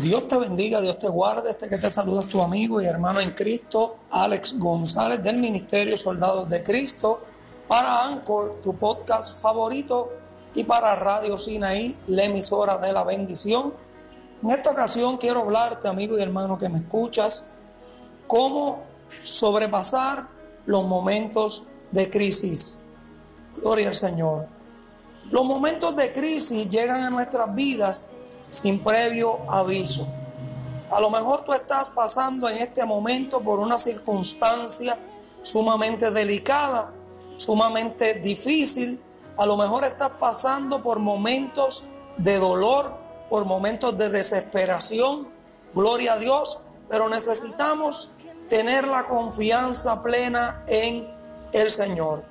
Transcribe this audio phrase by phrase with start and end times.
[0.00, 1.50] Dios te bendiga, Dios te guarde.
[1.50, 5.98] Este que te saluda es tu amigo y hermano en Cristo, Alex González del Ministerio
[5.98, 7.22] Soldados de Cristo,
[7.68, 10.10] para Anchor, tu podcast favorito,
[10.54, 13.74] y para Radio Sinaí, la emisora de la bendición.
[14.42, 17.56] En esta ocasión quiero hablarte, amigo y hermano que me escuchas,
[18.26, 20.26] cómo sobrepasar
[20.64, 22.86] los momentos de crisis.
[23.60, 24.46] Gloria al Señor.
[25.30, 28.16] Los momentos de crisis llegan a nuestras vidas
[28.52, 30.06] sin previo aviso.
[30.92, 34.98] A lo mejor tú estás pasando en este momento por una circunstancia
[35.42, 36.92] sumamente delicada,
[37.38, 39.02] sumamente difícil.
[39.38, 41.84] A lo mejor estás pasando por momentos
[42.18, 42.94] de dolor,
[43.30, 45.26] por momentos de desesperación.
[45.74, 46.66] Gloria a Dios.
[46.90, 48.16] Pero necesitamos
[48.50, 51.10] tener la confianza plena en
[51.52, 52.22] el Señor.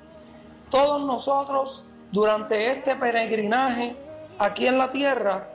[0.70, 3.96] Todos nosotros durante este peregrinaje
[4.38, 5.51] aquí en la tierra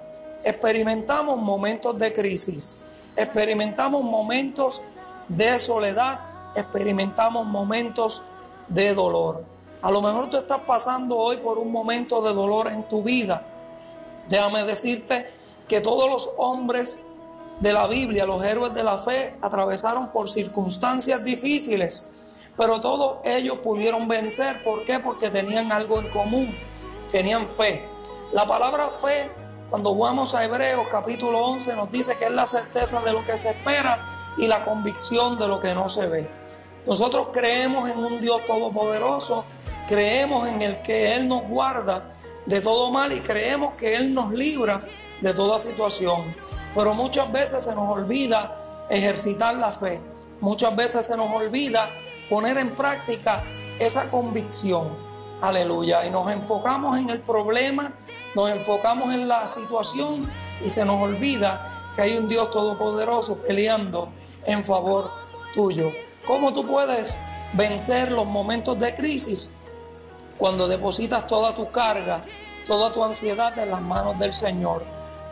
[0.48, 2.84] experimentamos momentos de crisis,
[3.18, 4.84] experimentamos momentos
[5.28, 6.22] de soledad,
[6.56, 8.30] experimentamos momentos
[8.70, 9.44] de dolor.
[9.82, 13.46] A lo mejor tú estás pasando hoy por un momento de dolor en tu vida.
[14.30, 15.30] Déjame decirte
[15.68, 17.04] que todos los hombres
[17.60, 22.12] de la Biblia, los héroes de la fe, atravesaron por circunstancias difíciles,
[22.56, 24.64] pero todos ellos pudieron vencer.
[24.64, 25.00] ¿Por qué?
[25.00, 26.58] Porque tenían algo en común,
[27.12, 27.86] tenían fe.
[28.32, 29.30] La palabra fe
[29.70, 33.36] cuando vamos a Hebreos capítulo 11 nos dice que es la certeza de lo que
[33.36, 34.04] se espera
[34.38, 36.30] y la convicción de lo que no se ve.
[36.86, 39.44] Nosotros creemos en un Dios todopoderoso,
[39.88, 42.10] creemos en el que Él nos guarda
[42.46, 44.82] de todo mal y creemos que Él nos libra
[45.22, 46.34] de toda situación.
[46.74, 48.58] Pero muchas veces se nos olvida
[48.90, 50.00] ejercitar la fe,
[50.40, 51.90] muchas veces se nos olvida
[52.30, 53.44] poner en práctica
[53.80, 55.07] esa convicción.
[55.42, 56.06] Aleluya.
[56.06, 57.94] Y nos enfocamos en el problema,
[58.36, 60.30] nos enfocamos en la situación
[60.64, 64.10] y se nos olvida que hay un Dios todopoderoso peleando
[64.46, 65.12] en favor
[65.54, 65.92] tuyo.
[66.26, 67.18] ¿Cómo tú puedes
[67.54, 69.60] vencer los momentos de crisis?
[70.38, 72.24] Cuando depositas toda tu carga,
[72.66, 74.84] toda tu ansiedad en las manos del Señor.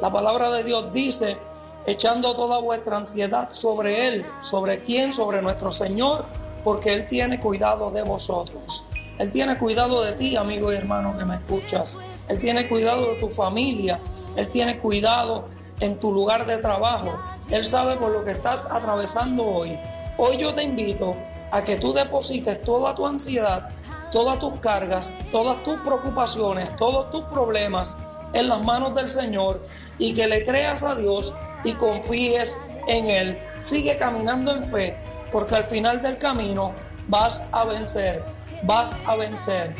[0.01, 1.37] La palabra de Dios dice,
[1.85, 4.25] echando toda vuestra ansiedad sobre Él.
[4.41, 5.11] ¿Sobre quién?
[5.11, 6.25] Sobre nuestro Señor,
[6.63, 8.89] porque Él tiene cuidado de vosotros.
[9.17, 11.99] Él tiene cuidado de ti, amigo y hermano que me escuchas.
[12.27, 13.99] Él tiene cuidado de tu familia.
[14.35, 15.47] Él tiene cuidado
[15.79, 17.17] en tu lugar de trabajo.
[17.49, 19.77] Él sabe por lo que estás atravesando hoy.
[20.17, 21.15] Hoy yo te invito
[21.51, 23.69] a que tú deposites toda tu ansiedad,
[24.11, 27.97] todas tus cargas, todas tus preocupaciones, todos tus problemas
[28.33, 29.65] en las manos del Señor
[29.97, 31.33] y que le creas a Dios
[31.63, 33.39] y confíes en Él.
[33.59, 34.97] Sigue caminando en fe
[35.31, 36.73] porque al final del camino
[37.07, 38.23] vas a vencer
[38.65, 39.75] vas a vencer.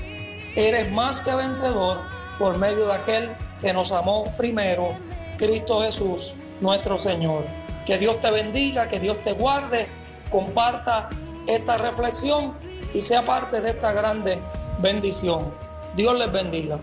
[0.56, 2.00] Eres más que vencedor
[2.40, 4.98] por medio de aquel que nos amó primero,
[5.38, 7.46] Cristo Jesús, nuestro Señor.
[7.86, 9.88] Que Dios te bendiga, que Dios te guarde,
[10.32, 11.10] comparta
[11.48, 12.58] esta reflexión
[12.94, 14.40] y sea parte de esta grande
[14.80, 15.54] bendición.
[15.96, 16.80] Dios les bendiga.